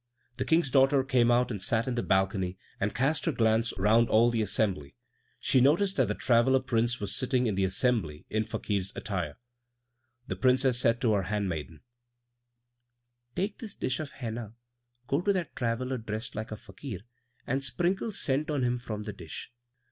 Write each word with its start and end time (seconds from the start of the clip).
The 0.37 0.45
King's 0.45 0.71
daughter 0.71 1.03
came 1.03 1.29
out 1.29 1.51
and 1.51 1.61
sat 1.61 1.87
in 1.87 1.93
the 1.93 2.01
balcony, 2.01 2.57
and 2.79 2.95
cast 2.95 3.25
her 3.25 3.31
glance 3.31 3.71
round 3.77 4.09
all 4.09 4.31
the 4.31 4.41
assembly. 4.41 4.95
She 5.39 5.61
noticed 5.61 5.97
that 5.97 6.07
the 6.07 6.15
traveller 6.15 6.59
Prince 6.59 6.99
was 6.99 7.15
sitting 7.15 7.45
in 7.45 7.53
the 7.53 7.65
assembly 7.65 8.25
in 8.27 8.43
Fakir's 8.43 8.91
attire. 8.95 9.37
The 10.25 10.35
Princess 10.37 10.79
said 10.79 11.01
to 11.01 11.13
her 11.13 11.21
handmaiden, 11.29 11.81
"Take 13.35 13.59
this 13.59 13.75
dish 13.75 13.99
of 13.99 14.13
henna, 14.13 14.55
go 15.05 15.21
to 15.21 15.31
that 15.33 15.55
traveller 15.55 15.99
dressed 15.99 16.33
like 16.33 16.51
a 16.51 16.57
Fakir, 16.57 17.01
and 17.45 17.63
sprinkle 17.63 18.11
scent 18.11 18.49
on 18.49 18.63
him 18.63 18.79
from 18.79 19.03
the 19.03 19.13
dish." 19.13 19.51